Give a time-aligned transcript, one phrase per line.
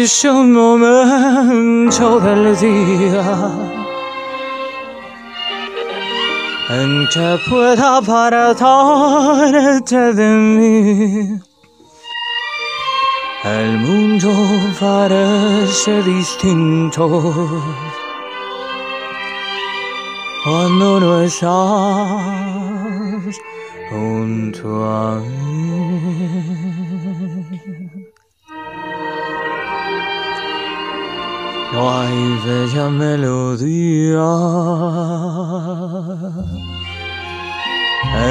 [0.00, 3.50] Es un momento del día
[6.70, 11.40] en que pueda apartarte de mí.
[13.42, 14.30] El mundo
[14.78, 17.04] parece distinto
[20.44, 21.50] cuando no estás
[23.90, 26.67] junto a mí.
[31.72, 34.24] No hay bella melodía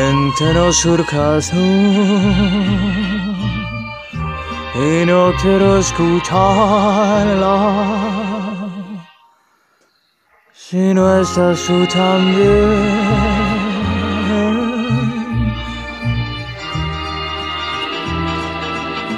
[0.10, 1.54] entre los surcas
[4.74, 7.58] y no quiero escucharla
[10.54, 13.37] si no estás tú también.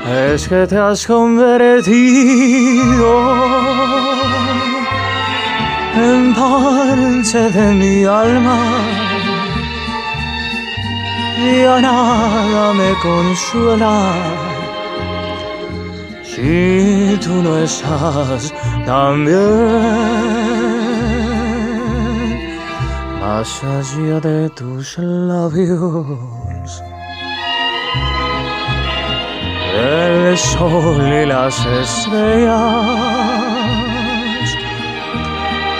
[0.10, 1.92] Es que te has convertido
[5.96, 8.60] en parte de mi alma.
[11.38, 14.14] Ya nada me consuela
[16.24, 18.52] si tú no estás
[18.88, 19.40] también
[23.22, 26.82] más allá de tus labios.
[30.40, 32.56] Sol y las estrellas,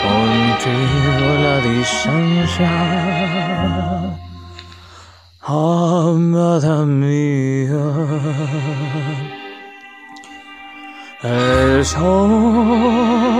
[0.04, 2.74] contigo la distancia,
[5.42, 7.86] amada mía.
[11.22, 13.39] El sol